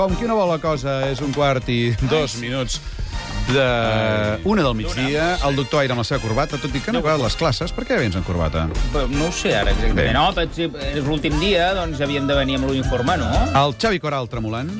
com 0.00 0.14
qui 0.16 0.24
no 0.24 0.32
vol 0.38 0.48
la 0.48 0.56
cosa 0.56 0.94
és 1.10 1.18
un 1.20 1.34
quart 1.36 1.66
i 1.68 1.90
dos 2.08 2.38
minuts 2.40 2.78
de 3.50 3.66
una 4.48 4.62
del 4.64 4.72
migdia, 4.78 5.34
el 5.44 5.58
doctor 5.58 5.82
Aire 5.82 5.92
amb 5.92 6.00
la 6.00 6.06
seva 6.08 6.22
corbata, 6.22 6.56
tot 6.62 6.72
i 6.72 6.80
que 6.80 6.94
no 6.94 7.02
ha 7.04 7.18
les 7.20 7.36
classes, 7.36 7.74
per 7.76 7.84
què 7.84 7.98
vens 8.00 8.16
en 8.16 8.24
corbata? 8.24 8.64
No 8.94 9.26
ho 9.26 9.30
sé 9.34 9.52
ara 9.58 9.74
Bé. 9.74 9.76
exactament. 9.76 10.16
No, 10.16 10.26
però 10.32 10.48
si 10.56 10.70
és 10.94 11.04
l'últim 11.04 11.36
dia, 11.42 11.74
doncs 11.76 12.00
havíem 12.00 12.30
de 12.30 12.38
venir 12.38 12.56
amb 12.62 12.70
l'informe, 12.72 13.20
no? 13.20 13.28
El 13.60 13.76
Xavi 13.76 14.00
Coral 14.00 14.32
tremolant? 14.32 14.72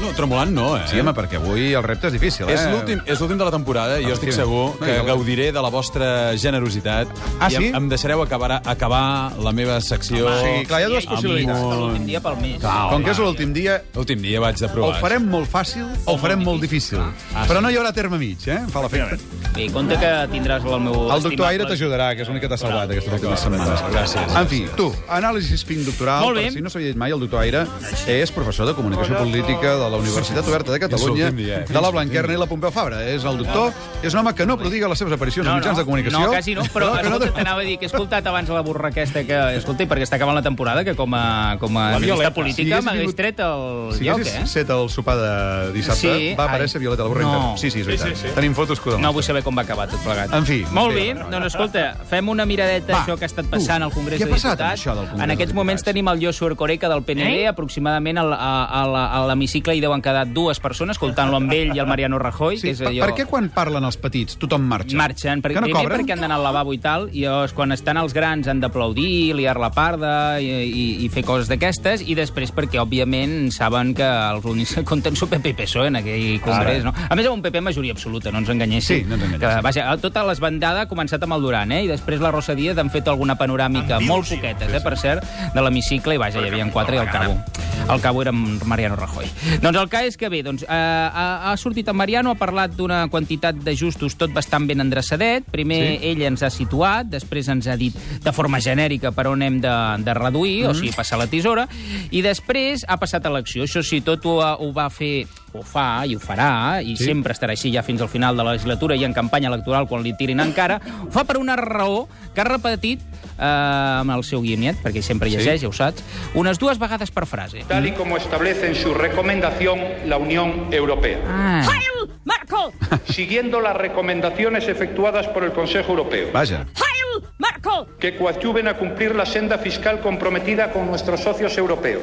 No, 0.00 0.08
tremolant 0.16 0.50
no, 0.52 0.76
eh? 0.76 0.82
Sí, 0.90 0.98
home, 1.00 1.12
perquè 1.14 1.36
avui 1.38 1.72
el 1.74 1.82
repte 1.84 2.06
és 2.08 2.12
difícil, 2.14 2.48
eh? 2.48 2.54
És 2.54 2.64
l'últim 2.70 3.00
és 3.06 3.20
l'últim 3.20 3.38
de 3.38 3.44
la 3.44 3.50
temporada 3.50 4.00
i 4.00 4.04
jo 4.06 4.12
estic 4.14 4.30
Efectivament. 4.30 4.78
segur 4.78 4.86
que 4.86 5.06
gaudiré 5.06 5.52
de 5.52 5.62
la 5.62 5.70
vostra 5.70 6.36
generositat 6.36 7.08
Ah, 7.40 7.48
i 7.50 7.54
sí? 7.54 7.64
em, 7.68 7.74
em 7.76 7.88
deixareu 7.88 8.22
acabar, 8.22 8.60
acabar 8.64 9.32
la 9.38 9.52
meva 9.52 9.80
secció. 9.80 10.28
Sí, 10.40 10.66
clar, 10.66 10.80
hi 10.80 10.84
ha 10.84 10.88
dues 10.88 11.04
I- 11.04 11.06
i- 11.06 11.10
possibilitats. 11.10 11.58
i- 11.60 11.76
L'últim 11.82 12.06
dia 12.06 12.20
pel 12.20 12.36
mes. 12.40 12.58
Clar. 12.60 12.90
Com 12.90 13.04
que 13.04 13.10
és 13.10 13.18
l'últim 13.18 13.52
dia, 13.52 13.82
L'últim 13.94 14.20
dia 14.22 14.40
vaig 14.40 14.56
de 14.58 14.66
o 14.66 14.72
provar. 14.72 14.96
ho 14.96 15.00
farem 15.00 15.28
molt 15.28 15.50
fàcil 15.50 15.86
o 16.04 16.12
ho 16.14 16.18
farem 16.18 16.42
molt 16.42 16.60
difícil. 16.60 16.98
Ah, 17.34 17.46
Però 17.46 17.58
sí. 17.58 17.62
no 17.62 17.70
hi 17.70 17.76
haurà 17.76 17.92
terme 17.92 18.18
mig, 18.18 18.38
eh? 18.48 18.58
Em 18.62 18.68
Fa 18.68 18.80
l'efecte. 18.82 19.18
Bé, 19.54 19.70
compte 19.70 19.98
que 19.98 20.12
tindràs 20.32 20.64
el 20.64 20.80
meu... 20.80 21.10
El 21.12 21.22
doctor 21.22 21.46
Aire 21.46 21.64
t'ajudarà, 21.66 22.14
que 22.16 22.22
és 22.22 22.28
l'únic 22.28 22.42
que 22.42 22.48
t'ha 22.48 22.56
salvat 22.56 22.90
aquestes 22.90 23.12
últimes 23.12 23.40
d'acord, 23.44 23.66
setmanes. 23.68 23.92
gràcies. 23.92 24.36
En 24.40 24.48
fi, 24.48 24.66
tu, 24.76 24.92
anàlisi 25.08 25.58
spin 25.58 25.84
doctoral, 25.84 26.32
per 26.34 26.50
si 26.52 26.60
no 26.62 26.70
llegit 26.72 26.96
mai, 26.96 27.10
el 27.12 27.20
doctor 27.20 27.40
Aire 27.40 27.66
és 28.06 28.30
professor 28.32 28.66
de 28.66 28.74
Comunicació 28.74 29.18
Política 29.18 29.76
de 29.84 29.90
la 29.90 29.96
Universitat 29.98 30.46
Oberta 30.48 30.72
de 30.72 30.80
Catalunya, 30.80 31.28
eh? 31.28 31.64
de 31.68 31.80
la 31.80 31.90
Blanquerna 31.90 32.34
i 32.34 32.38
la 32.40 32.46
Pompeu 32.46 32.70
Fabra. 32.70 33.02
És 33.10 33.24
el 33.24 33.38
doctor, 33.38 33.72
és 34.02 34.12
un 34.14 34.20
home 34.20 34.34
que 34.34 34.46
no 34.46 34.56
prodiga 34.58 34.88
les 34.88 34.98
seves 34.98 35.12
aparicions 35.14 35.46
No, 35.46 35.52
als 35.54 35.60
mitjans 35.62 35.76
no, 35.76 35.82
de 35.82 35.84
comunicació. 35.84 36.20
no, 36.20 36.30
quasi 36.32 36.54
no, 36.54 36.62
però 36.72 36.90
no, 36.94 37.00
escolta, 37.00 37.32
t'anava 37.34 37.60
a 37.60 37.64
dir 37.64 37.78
que 37.78 37.86
he 37.86 37.90
escoltat 37.90 38.26
abans 38.26 38.48
la 38.48 38.62
burra 38.62 38.88
aquesta 38.88 39.24
que... 39.24 39.38
Escolta, 39.56 39.86
perquè 39.88 40.06
està 40.06 40.16
acabant 40.16 40.36
la 40.36 40.42
temporada, 40.42 40.84
que 40.84 40.94
com 40.94 41.12
a, 41.14 41.56
com 41.60 41.76
a 41.78 41.98
Si 41.98 42.30
política 42.34 42.80
m'hagués 42.82 43.14
tret 43.16 43.40
el 43.40 43.92
Si 43.96 44.04
lloc, 44.04 44.20
haguessis 44.20 44.40
eh? 44.42 44.46
set 44.46 44.70
el 44.70 44.88
sopar 44.90 45.16
de 45.18 45.72
dissabte, 45.72 46.00
Sí, 46.12 46.34
va 46.38 46.44
aparèixer 46.48 46.78
ai. 46.78 46.82
Violeta 46.86 47.02
la 47.02 47.08
Borra 47.08 47.22
No. 47.22 47.32
interna. 47.32 47.56
Sí, 47.58 47.70
sí, 47.70 47.80
és 47.80 47.86
veritat. 47.86 48.34
Tenim 48.34 48.54
fotos 48.54 48.80
que 48.80 48.90
ho 48.90 48.98
No 48.98 49.12
vull 49.12 49.22
saber 49.24 49.42
com 49.42 49.56
va 49.56 49.62
acabar 49.62 49.88
tot 49.88 50.00
plegat. 50.04 50.32
En 50.34 50.46
fi. 50.46 50.64
Molt 50.72 50.94
Bé, 50.94 51.12
doncs 51.14 51.46
escolta, 51.52 51.96
fem 52.08 52.28
una 52.28 52.44
miradeta 52.46 52.96
a 52.96 53.04
això 53.04 53.16
que 53.18 53.24
ha 53.24 53.30
estat 53.30 53.46
passant 53.50 53.80
tu, 53.82 53.88
al 53.88 53.92
Congrés 53.92 54.20
què 54.20 54.24
ha 54.24 54.26
de 54.26 54.32
passat 54.32 54.52
amb 54.52 54.58
Diputats. 54.60 54.80
això 54.80 54.94
del 54.96 55.06
Congrés 55.08 55.24
en 55.24 55.30
aquests 55.36 55.54
moments 55.54 55.82
tenim 55.84 56.08
el 56.08 56.20
Joshua 56.24 56.54
Coreca 56.56 56.88
del 56.88 57.02
PND, 57.02 57.46
aproximadament 57.48 58.18
al- 58.18 58.32
a, 58.32 58.64
a, 58.66 58.86
la- 58.86 59.06
a 59.12 59.26
l'hemicicle 59.28 59.71
hi 59.74 59.80
deuen 59.82 60.02
quedar 60.04 60.26
dues 60.30 60.60
persones, 60.62 60.96
escoltant-lo 60.96 61.38
amb 61.40 61.52
ell 61.52 61.72
i 61.76 61.80
el 61.82 61.88
Mariano 61.88 62.18
Rajoy, 62.20 62.58
Sí, 62.58 62.68
que 62.68 62.74
és 62.76 62.82
per, 62.82 62.90
allò... 62.90 63.06
per 63.08 63.16
què 63.18 63.26
quan 63.30 63.48
parlen 63.54 63.84
els 63.88 63.98
petits 64.00 64.38
tothom 64.40 64.64
marxa? 64.68 64.96
Marxen, 64.98 65.42
perquè, 65.44 65.60
no 65.60 65.68
primer 65.68 65.82
cobren? 65.82 66.02
perquè 66.02 66.16
han 66.16 66.24
d'anar 66.24 66.38
al 66.40 66.46
lavabo 66.46 66.74
i 66.76 66.80
tal, 66.82 67.08
i 67.12 67.24
llavors 67.24 67.54
quan 67.56 67.72
estan 67.72 68.00
els 68.00 68.14
grans 68.16 68.48
han 68.48 68.60
d'aplaudir, 68.62 69.34
liar 69.38 69.56
la 69.60 69.70
parda 69.74 70.40
i, 70.42 70.50
i, 70.66 70.84
i 71.06 71.08
fer 71.12 71.24
coses 71.26 71.50
d'aquestes, 71.50 72.04
i 72.06 72.16
després 72.18 72.52
perquè, 72.54 72.80
òbviament, 72.82 73.50
saben 73.54 73.94
que 73.98 74.06
els 74.06 74.46
únics 74.48 74.76
que 74.78 74.84
compten 74.88 75.16
són 75.18 75.32
PP 75.32 75.54
i 75.54 75.58
PSOE 75.62 75.90
en 75.92 76.00
aquell 76.02 76.28
congrés, 76.44 76.84
no? 76.86 76.92
A 76.92 77.16
més, 77.18 77.26
amb 77.26 77.38
un 77.38 77.44
PP 77.44 77.64
majoria 77.64 77.96
absoluta, 77.96 78.32
no 78.32 78.42
ens 78.42 78.52
enganyéssim. 78.52 79.02
Sí, 79.02 79.08
no 79.08 79.16
ens 79.16 79.26
enganyéssim. 79.26 79.48
Que, 79.48 79.64
vaja, 79.64 79.88
tota 80.02 80.24
l'esbandada 80.28 80.84
ha 80.86 80.90
començat 80.90 81.22
amb 81.24 81.38
el 81.38 81.44
Duran, 81.46 81.72
eh? 81.72 81.84
I 81.86 81.90
després 81.90 82.22
la 82.22 82.32
Rosa 82.34 82.56
Díaz 82.58 82.78
han 82.82 82.92
fet 82.92 83.08
alguna 83.08 83.36
panoràmica, 83.38 84.00
molt 84.06 84.28
poquetes, 84.28 84.72
eh, 84.72 84.82
per 84.84 84.96
cert, 84.98 85.26
de 85.54 85.64
l'hemicicle, 85.64 86.16
i 86.16 86.22
vaja, 86.22 86.42
hi 86.42 86.50
havia 86.52 86.70
quatre 86.72 86.96
i 86.98 87.04
al 87.04 87.12
cabo. 87.12 87.61
Al 87.88 88.00
cabo 88.00 88.22
era 88.22 88.32
Mariano 88.32 88.96
Rajoy. 88.96 89.26
Doncs 89.60 89.78
el 89.78 89.88
cas 89.90 90.06
és 90.06 90.16
que 90.16 90.28
bé, 90.30 90.42
doncs, 90.46 90.62
eh, 90.62 90.66
ha, 90.68 91.50
ha 91.50 91.56
sortit 91.56 91.88
en 91.90 91.96
Mariano, 91.96 92.30
ha 92.30 92.38
parlat 92.38 92.72
d'una 92.78 93.08
quantitat 93.10 93.56
d'ajustos 93.64 94.14
tot 94.16 94.32
bastant 94.32 94.66
ben 94.70 94.80
endreçadet. 94.80 95.44
Primer 95.50 95.80
Sí. 95.98 95.98
ell 96.12 96.22
ens 96.22 96.42
ha 96.42 96.50
situat, 96.50 97.06
després 97.10 97.48
ens 97.48 97.66
ha 97.66 97.76
dit 97.76 97.94
de 98.22 98.32
forma 98.32 98.60
genèrica 98.60 99.10
per 99.12 99.26
on 99.26 99.42
hem 99.42 99.60
de, 99.60 99.74
de 100.04 100.14
reduir, 100.14 100.64
Mm. 100.66 100.70
o 100.70 100.74
sigui, 100.74 100.92
passar 100.94 101.18
la 101.18 101.26
tisora, 101.26 101.66
i 102.10 102.22
després 102.22 102.84
ha 102.88 102.96
passat 102.98 103.26
a 103.26 103.30
l'acció. 103.30 103.64
Això 103.64 103.82
sí, 103.82 104.00
tot 104.00 104.24
ho, 104.26 104.38
ho 104.40 104.72
va 104.72 104.88
fer 104.90 105.26
ho 105.52 105.62
fa 105.62 106.04
i 106.06 106.14
ho 106.16 106.20
farà, 106.20 106.80
i 106.82 106.96
Sí. 106.96 107.04
sí. 107.04 107.04
sempre 107.10 107.32
estarà 107.34 107.50
així 107.52 107.72
ja 107.72 107.82
fins 107.82 108.00
al 108.00 108.08
final 108.08 108.36
de 108.36 108.42
la 108.44 108.52
legislatura 108.52 108.96
i 108.96 109.04
en 109.04 109.12
campanya 109.12 109.48
electoral 109.48 109.86
quan 109.88 110.02
li 110.02 110.14
tirin 110.16 110.40
encara, 110.40 110.80
ho 111.06 111.10
fa 111.10 111.24
per 111.24 111.36
una 111.38 111.56
raó 111.56 112.08
que 112.34 112.40
ha 112.40 112.44
repetit 112.44 113.00
eh, 113.38 113.44
amb 113.44 114.10
el 114.12 114.22
seu 114.24 114.40
guionet, 114.40 114.76
perquè 114.82 115.02
sempre 115.02 115.28
Sí. 115.30 115.36
llegeix, 115.36 115.62
ja 115.62 115.68
ho 115.68 115.72
saps, 115.72 116.02
unes 116.34 116.58
dues 116.58 116.78
vegades 116.78 117.10
per 117.10 117.26
frase. 117.26 117.64
tal 117.68 117.86
y 117.86 117.92
como 117.92 118.16
establece 118.16 118.66
en 118.68 118.74
su 118.74 118.94
recomendación 118.94 119.78
la 120.06 120.16
Unión 120.18 120.68
Europea. 120.70 121.18
Ah. 121.26 121.62
Heil 121.62 122.10
Merkel! 122.24 123.00
Siguiendo 123.08 123.60
las 123.60 123.76
recomendaciones 123.76 124.68
efectuadas 124.68 125.26
por 125.28 125.44
el 125.44 125.52
Consejo 125.52 125.90
Europeo, 125.92 126.28
Vaja. 126.32 126.66
Heil 126.76 127.24
Merkel! 127.38 127.86
que 127.98 128.16
coadyuven 128.16 128.68
a 128.68 128.74
cumplir 128.74 129.14
la 129.14 129.26
senda 129.26 129.58
fiscal 129.58 130.00
comprometida 130.00 130.70
con 130.72 130.86
nuestros 130.86 131.20
socios 131.20 131.56
europeos, 131.58 132.02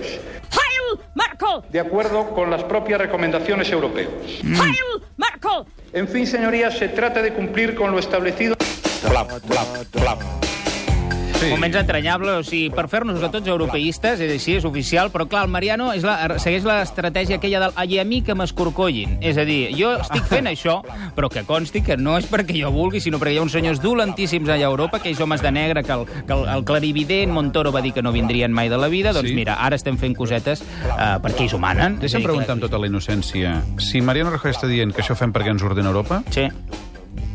De 1.71 1.79
acuerdo 1.79 2.29
con 2.31 2.49
las 2.49 2.63
propias 2.63 2.99
recomendaciones 2.99 3.71
europeas. 3.71 4.09
Heil 4.43 5.03
Merkel! 5.17 5.65
En 5.93 6.07
fin, 6.07 6.27
señorías, 6.27 6.77
se 6.77 6.89
trata 6.89 7.21
de 7.21 7.33
cumplir 7.33 7.75
con 7.75 7.91
lo 7.91 7.99
establecido. 7.99 8.55
Sí. 11.39 11.47
Moments 11.53 11.77
entranyables, 11.79 12.33
o 12.35 12.43
sigui, 12.43 12.67
per 12.75 12.83
fer-nos 12.91 13.21
a 13.23 13.29
tots 13.31 13.47
europeistes, 13.47 14.19
és 14.19 14.31
així, 14.33 14.57
és 14.59 14.65
oficial, 14.67 15.07
però 15.13 15.23
clar, 15.31 15.45
el 15.47 15.51
Mariano 15.53 15.93
és 15.95 16.03
la, 16.03 16.17
segueix 16.41 16.65
l'estratègia 16.67 17.37
aquella 17.39 17.61
del 17.63 17.77
ai 17.79 17.99
a 18.01 18.03
mi 18.03 18.19
que 18.27 18.35
m'escorcollin. 18.35 19.13
És 19.23 19.37
a 19.39 19.45
dir, 19.47 19.69
jo 19.77 19.93
estic 20.01 20.25
fent 20.27 20.49
això, 20.51 20.81
però 21.15 21.29
que 21.31 21.45
consti 21.47 21.79
que 21.85 21.95
no 21.95 22.17
és 22.19 22.27
perquè 22.27 22.57
jo 22.59 22.73
vulgui, 22.75 22.99
sinó 22.99 23.21
perquè 23.21 23.37
hi 23.37 23.39
ha 23.39 23.45
uns 23.45 23.55
senyors 23.55 23.79
dolentíssims 23.79 24.51
allà 24.51 24.67
a 24.67 24.73
Europa, 24.73 24.99
aquells 24.99 25.21
homes 25.23 25.39
de 25.45 25.51
negre 25.55 25.85
que 25.87 25.95
el, 25.95 26.03
que 26.27 26.35
el, 26.35 26.43
el 26.57 26.65
clarivident 26.67 27.31
Montoro 27.31 27.71
va 27.71 27.79
dir 27.85 27.93
que 27.95 28.03
no 28.03 28.11
vindrien 28.11 28.51
mai 28.51 28.67
de 28.67 28.77
la 28.81 28.91
vida, 28.91 29.13
doncs 29.15 29.29
Sí. 29.31 29.35
mira, 29.37 29.55
ara 29.63 29.77
estem 29.79 29.95
fent 30.01 30.17
cosetes 30.17 30.59
eh, 30.65 31.15
perquè 31.23 31.45
ells 31.47 31.53
ho 31.55 31.59
manen. 31.63 31.99
Deixa'm 32.03 32.23
preguntar 32.25 32.57
amb 32.57 32.63
tota 32.67 32.79
la 32.81 32.91
innocència. 32.91 33.61
Si 33.79 34.01
Mariano 34.03 34.31
Rajoy 34.35 34.51
està 34.57 34.67
dient 34.67 34.91
que 34.91 35.03
això 35.05 35.15
fem 35.15 35.31
perquè 35.31 35.53
ens 35.55 35.63
ordena 35.63 35.87
Europa, 35.93 36.19
Sí. 36.35 36.49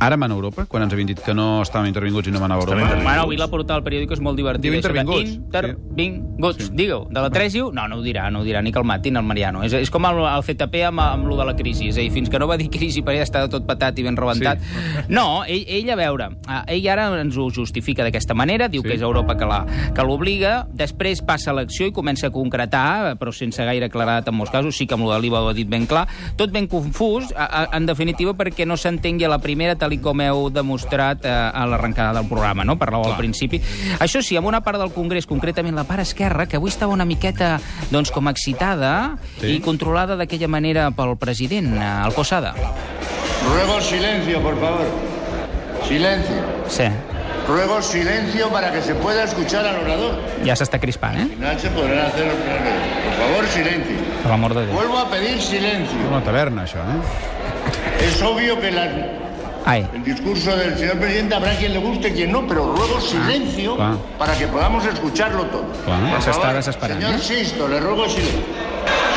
Ara 0.00 0.16
mana 0.16 0.34
Europa, 0.34 0.66
quan 0.66 0.82
ens 0.82 0.92
havien 0.92 1.06
dit 1.08 1.20
que 1.22 1.32
no 1.34 1.62
estàvem 1.62 1.88
intervinguts 1.88 2.28
i 2.28 2.32
no 2.34 2.40
manava 2.40 2.62
Europa. 2.64 2.96
Bueno, 3.02 3.22
avui 3.22 3.36
la 3.36 3.48
portada 3.48 3.78
del 3.80 3.84
periòdic 3.84 4.10
és 4.12 4.20
molt 4.20 4.36
divertida. 4.36 4.62
Diu 4.70 4.74
intervinguts. 4.74 5.30
Intervinguts. 5.38 6.64
Sí. 6.66 6.70
Digue-ho. 6.74 7.06
De 7.10 7.20
la 7.20 7.30
3 7.30 7.52
diu... 7.54 7.70
No, 7.72 7.86
no 7.88 7.96
ho 8.00 8.02
dirà, 8.04 8.26
no 8.30 8.40
ho 8.40 8.44
dirà, 8.44 8.60
ni 8.62 8.72
que 8.72 8.78
el 8.78 8.84
matin, 8.84 9.16
el 9.16 9.24
Mariano. 9.24 9.62
És, 9.64 9.72
és 9.78 9.90
com 9.90 10.04
el, 10.08 10.18
el 10.28 10.42
CTP 10.44 10.82
amb, 10.90 11.00
amb 11.00 11.28
lo 11.30 11.36
de 11.38 11.46
la 11.48 11.54
crisi. 11.56 11.88
És 11.88 11.96
a 11.98 12.02
dir, 12.04 12.10
fins 12.14 12.28
que 12.30 12.38
no 12.42 12.48
va 12.50 12.58
dir 12.60 12.68
crisi 12.74 13.02
perquè 13.06 13.22
ja 13.22 13.28
estava 13.28 13.48
tot 13.52 13.64
patat 13.68 13.98
i 14.02 14.04
ben 14.06 14.18
rebentat. 14.18 14.60
Sí. 14.60 15.06
No, 15.14 15.44
ell, 15.46 15.64
ell, 15.78 15.88
a 15.94 15.96
veure, 16.00 16.28
eh, 16.48 16.60
ell 16.76 16.88
ara 16.92 17.06
ens 17.22 17.38
ho 17.40 17.48
justifica 17.54 18.04
d'aquesta 18.04 18.34
manera, 18.36 18.68
diu 18.68 18.82
Sí. 18.82 18.88
que 18.88 18.94
és 18.98 19.02
Europa 19.02 19.36
que 19.38 19.46
la- 19.48 19.64
que 19.94 20.02
l'obliga, 20.04 20.66
després 20.74 21.22
passa 21.22 21.50
a 21.52 21.54
l'acció 21.54 21.86
i 21.86 21.92
comença 21.92 22.26
a 22.28 22.30
concretar, 22.34 23.16
però 23.16 23.32
sense 23.32 23.64
gaire 23.64 23.88
claredat 23.88 24.28
en 24.28 24.34
molts 24.36 24.52
casos, 24.52 24.76
sí 24.76 24.86
que 24.86 24.94
amb 24.98 25.04
lo 25.06 25.12
de 25.14 25.20
l'IVA 25.22 25.40
ho 25.40 25.48
ha 25.48 25.54
dit 25.54 25.68
ben 25.68 25.86
clar, 25.86 26.06
tot 26.36 26.50
ben 26.52 26.66
confús, 26.66 27.32
a, 27.36 27.44
a, 27.46 27.76
en 27.78 27.86
definitiva, 27.86 28.34
perquè 28.34 28.66
no 28.66 28.76
s'entengui 28.76 29.24
a 29.24 29.28
la 29.32 29.38
primera, 29.38 29.63
tal 29.80 29.92
i 29.96 29.98
com 30.04 30.20
heu 30.20 30.50
demostrat 30.52 31.24
eh, 31.24 31.32
a 31.32 31.64
l'arrencada 31.66 32.20
del 32.20 32.28
programa, 32.28 32.62
no? 32.64 32.76
Parlàveu 32.78 33.10
al 33.10 33.16
principi. 33.16 33.60
Això 34.04 34.20
sí, 34.22 34.36
amb 34.36 34.46
una 34.52 34.60
part 34.60 34.78
del 34.78 34.92
Congrés, 34.92 35.26
concretament 35.26 35.74
la 35.74 35.84
part 35.88 36.04
esquerra, 36.04 36.44
que 36.46 36.56
avui 36.60 36.68
estava 36.70 36.92
una 36.92 37.04
miqueta, 37.08 37.56
doncs, 37.90 38.10
com 38.12 38.28
excitada 38.28 39.16
Sí. 39.40 39.56
i 39.56 39.60
controlada 39.64 40.14
d'aquella 40.20 40.48
manera 40.48 40.90
pel 40.92 41.16
president, 41.16 41.72
eh, 41.80 41.90
el 42.06 42.12
Posada. 42.12 42.54
Ruego 43.48 43.80
silencio, 43.80 44.40
por 44.42 44.54
favor. 44.60 44.86
Silencio. 45.88 46.36
Sí, 46.68 46.84
Ruego 47.46 47.82
silencio 47.82 48.48
para 48.48 48.72
que 48.72 48.80
se 48.80 48.94
pueda 48.94 49.24
escuchar 49.24 49.66
al 49.66 49.76
orador. 49.84 50.14
ja 50.46 50.54
s'està 50.56 50.78
crispant, 50.80 51.16
eh? 51.18 51.22
Al 51.24 51.28
final 51.36 51.58
se 51.60 51.68
podrán 51.76 52.06
hacer 52.06 52.24
los 52.24 52.36
planes. 52.40 52.74
Por 53.04 53.14
favor, 53.20 53.46
silencio. 53.52 53.96
Per 54.22 54.30
l'amor 54.30 54.54
de 54.54 54.64
Déu. 54.66 54.74
Vuelvo 54.74 54.98
a 54.98 55.10
pedir 55.10 55.38
silencio. 55.42 55.98
Una 56.08 56.22
taverna, 56.24 56.64
això, 56.64 56.80
eh? 56.80 58.06
Es 58.06 58.22
obvio 58.22 58.58
que 58.60 58.70
la- 58.70 58.88
El 59.66 60.04
discurso 60.04 60.54
del 60.56 60.76
señor 60.76 60.98
presidente 60.98 61.34
habrá 61.34 61.56
quien 61.56 61.72
le 61.72 61.78
guste 61.78 62.08
y 62.08 62.12
quien 62.12 62.32
no, 62.32 62.46
pero 62.46 62.74
ruego 62.74 63.00
silencio 63.00 63.76
claro. 63.76 63.98
para 64.18 64.36
que 64.36 64.46
podamos 64.46 64.84
escucharlo 64.84 65.44
todo. 65.44 65.64
Está 66.18 66.32
favor, 66.32 66.54
desesperando, 66.54 67.06
Señor. 67.06 67.20
Sisto, 67.20 67.68
le 67.68 67.80
ruego 67.80 68.06
silencio. 68.08 68.42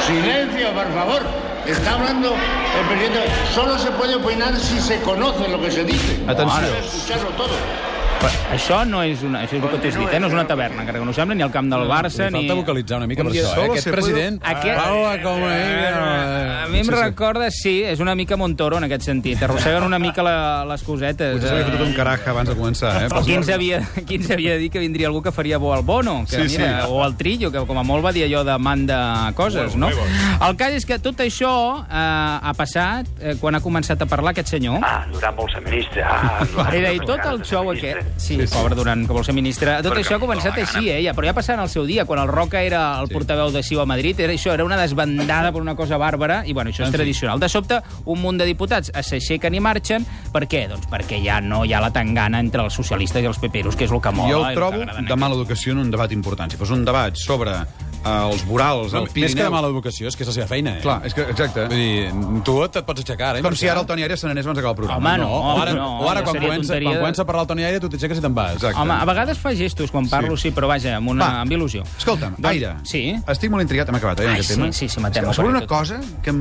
Silencio, 0.05 0.73
por 0.73 0.93
favor. 0.93 1.21
Está 1.65 1.95
hablando 1.95 2.33
el 2.33 2.87
presidente. 2.87 3.29
Solo 3.53 3.77
se 3.77 3.91
puede 3.91 4.15
opinar 4.15 4.55
si 4.55 4.79
se 4.79 5.01
conoce 5.01 5.49
lo 5.49 5.61
que 5.61 5.69
se 5.69 5.83
dice. 5.83 6.17
Atenció. 6.25 6.61
Para 6.61 6.79
escucharlo 6.79 7.29
todo. 7.31 7.53
Però 8.17 8.31
això 8.55 8.79
no 8.87 9.01
és 9.05 9.21
una... 9.25 9.43
Això 9.45 9.57
és 9.57 9.63
el 9.63 9.69
que 9.69 9.79
t'has 9.83 9.97
dit, 9.99 10.09
eh? 10.13 10.19
No 10.21 10.27
és 10.29 10.35
una 10.35 10.45
taverna, 10.49 10.81
encara 10.83 10.99
que 10.99 11.05
no 11.05 11.13
ho 11.13 11.15
sembla, 11.15 11.35
ni 11.37 11.45
el 11.45 11.51
camp 11.53 11.69
del 11.71 11.85
Barça, 11.89 12.27
Li 12.27 12.33
ni... 12.33 12.47
falta 12.47 12.57
vocalitzar 12.61 12.97
una 13.01 13.07
mica 13.09 13.23
per 13.25 13.33
això, 13.33 13.53
eh? 13.61 13.67
Aquest 13.71 13.89
president 13.93 14.39
Aquest- 14.41 14.79
parla 14.81 15.13
com... 15.23 15.43
A 15.47 16.67
mi 16.71 16.79
em 16.81 16.85
sí, 16.85 16.91
sí. 16.91 16.97
recorda, 16.97 17.49
sí, 17.53 17.75
és 17.87 18.01
una 18.03 18.15
mica 18.17 18.35
Montoro 18.37 18.77
en 18.81 18.87
aquest 18.87 19.05
sentit. 19.07 19.41
Arrosseguen 19.43 19.85
una 19.87 19.99
mica 20.01 20.23
la, 20.25 20.65
les 20.67 20.83
cosetes. 20.83 21.37
Potser 21.37 21.51
s'havia 21.53 21.67
fotut 21.69 21.85
un 21.85 21.93
caraja 21.95 22.31
abans 22.33 22.49
de 22.51 22.55
començar, 22.57 22.93
eh? 23.05 23.11
Però 23.11 23.21
qui 23.23 23.37
ens, 23.37 23.51
havia, 23.53 23.79
qui 24.07 24.17
ens 24.19 24.31
havia 24.33 24.57
de 24.57 24.63
dir 24.65 24.71
que 24.73 24.81
vindria 24.83 25.07
algú 25.07 25.21
que 25.23 25.31
faria 25.31 25.59
bo 25.61 25.71
al 25.75 25.85
Bono? 25.87 26.19
Que, 26.25 26.47
Sí, 26.47 26.57
mira, 26.57 26.83
sí. 26.83 26.91
O 26.91 27.03
al 27.05 27.15
Trillo, 27.17 27.51
que 27.53 27.63
com 27.69 27.79
a 27.79 27.85
molt 27.87 28.03
va 28.05 28.11
dir 28.15 28.25
allò 28.27 28.43
de 28.47 28.57
manda 28.59 29.31
coses, 29.37 29.75
no? 29.79 29.89
El 29.93 30.57
cas 30.59 30.75
és 30.75 30.85
que 30.85 30.99
tot 31.03 31.21
això 31.23 31.53
eh, 31.85 31.93
ha 31.93 32.53
passat 32.57 33.07
eh, 33.21 33.37
quan 33.39 33.55
ha 33.55 33.61
començat 33.63 34.01
a 34.03 34.09
parlar 34.09 34.35
aquest 34.35 34.51
senyor. 34.57 34.81
Ah, 34.83 35.05
Duran 35.13 35.35
vol 35.37 35.49
ser 35.53 35.63
ministre. 35.65 36.03
Ah, 36.03 36.43
Duran 36.43 36.73
Era, 36.81 36.91
I 36.93 36.99
té 36.99 37.07
tot 37.07 37.25
el 37.31 37.39
de 37.43 37.45
ser 37.47 38.06
ministre. 38.07 38.35
aquest... 38.35 38.53
Sí, 38.53 38.57
pobre 38.57 38.75
Duran, 38.75 39.05
que 39.07 39.13
vol 39.13 39.25
ser 39.25 39.33
ministre. 39.33 39.77
Tot 39.83 39.93
Perquè 39.93 40.05
això 40.05 40.17
ha 40.17 40.21
començat 40.21 40.57
així, 40.57 40.89
eh? 40.89 40.99
Ja, 41.05 41.13
però 41.17 41.29
ja 41.29 41.35
passant 41.37 41.59
al 41.59 41.69
seu 41.69 41.85
dia, 41.85 42.05
quan 42.05 42.19
el 42.19 42.27
Roca 42.27 42.61
era 42.61 42.99
el 43.01 43.09
portaveu 43.11 43.51
de 43.51 43.63
Ciu 43.63 43.81
a 43.81 43.85
Madrid, 43.89 44.19
era 44.19 44.33
això, 44.33 44.53
era 44.53 44.65
una 44.65 44.77
desbandada 44.79 45.51
per 45.51 45.61
una 45.61 45.75
cosa 45.75 45.97
bàrbara, 45.97 46.43
i 46.45 46.53
bueno, 46.53 46.71
això 46.71 46.83
és 46.83 46.91
En 46.91 46.97
tradicional. 46.97 47.39
De 47.39 47.49
sobte, 47.49 47.81
un 48.05 48.21
munt 48.21 48.37
de 48.37 48.45
diputats 48.45 48.91
s'aixequen 48.91 49.55
i 49.55 49.59
marxen. 49.63 50.05
Per 50.33 50.45
què? 50.47 50.67
Doncs 50.71 50.89
perquè 50.91 51.21
ja 51.23 51.39
no 51.41 51.63
hi 51.65 51.73
ha 51.73 51.81
la 51.83 51.91
tangana 51.93 52.39
entre 52.43 52.63
els 52.63 52.73
socialistes 52.73 53.23
i 53.23 53.29
els 53.29 53.39
peperos, 53.39 53.75
que 53.75 53.85
és 53.85 53.91
el 53.91 54.01
que 54.01 54.11
mola. 54.11 54.33
Jo 54.33 54.43
el 54.45 54.47
el 54.49 54.55
trobo 54.55 55.07
de 55.07 55.15
mala 55.15 55.35
educació 55.35 55.73
en 55.73 55.79
un 55.85 55.91
debat 55.91 56.11
important. 56.11 56.51
Si 56.51 56.57
fos 56.57 56.71
un 56.71 56.85
debat 56.85 57.15
sobre 57.15 57.53
els 58.31 58.43
vorals 58.47 58.93
No, 58.93 58.99
al 58.99 59.05
més 59.05 59.13
que 59.13 59.21
de 59.21 59.27
Pirineu... 59.33 59.51
mala 59.51 59.67
educació, 59.67 60.07
és 60.07 60.15
que 60.15 60.23
és 60.23 60.29
la 60.29 60.33
seva 60.33 60.47
feina, 60.47 60.77
eh? 60.77 60.81
Clar, 60.81 60.99
és 61.05 61.13
que, 61.13 61.21
exacte. 61.31 61.65
Vull 61.67 61.77
dir, 61.77 62.41
tu 62.47 62.57
et 62.63 62.77
pots 62.85 63.01
aixecar, 63.03 63.37
eh? 63.37 63.41
Com 63.45 63.55
si 63.55 63.67
ara 63.67 63.81
el 63.81 63.87
Toni 63.89 64.03
Arias 64.03 64.19
se 64.21 64.27
n'anés 64.27 64.45
abans 64.45 64.57
d'acabar 64.57 64.73
el 64.75 64.79
programa. 64.81 64.97
Home, 65.13 65.17
no. 65.23 65.29
O 65.31 65.61
ara, 65.61 65.73
no, 65.73 65.87
o 66.01 66.09
ara 66.09 66.21
ja 66.21 66.25
quan, 66.31 66.41
comença, 66.43 66.73
quan 66.79 66.93
de- 66.93 66.99
comença 67.01 67.21
a 67.21 67.25
parlar 67.25 67.43
el 67.43 67.47
Toni 67.47 67.63
Aire, 67.63 67.79
tu 67.79 67.89
t'aixeques 67.89 68.17
i 68.17 68.21
te'n 68.21 68.33
vas. 68.35 68.53
Exacte. 68.57 68.79
Home, 68.81 68.93
a 68.93 69.05
vegades 69.05 69.37
fa 69.37 69.53
gestos 69.55 69.91
quan 69.91 70.07
parlo, 70.09 70.37
sí, 70.37 70.51
però 70.51 70.67
vaja, 70.67 70.95
amb, 70.97 71.09
una, 71.09 71.25
Va. 71.25 71.41
amb 71.41 71.51
il·lusió. 71.51 71.83
Escolta'm, 71.97 72.35
Doncs- 72.37 72.49
Aire, 72.51 72.73
Sí. 72.83 73.15
estic 73.27 73.51
molt 73.51 73.61
intrigat, 73.63 73.89
hem 73.89 73.95
acabat, 73.95 74.19
eh, 74.21 74.27
Ai, 74.27 74.43
sí, 74.43 74.53
tema. 74.55 74.71
sí, 74.71 74.87
sí, 74.89 74.99
matem-ho, 74.99 75.33
Sobre 75.33 75.49
una 75.49 75.65
cosa 75.67 75.99
que... 76.23 76.31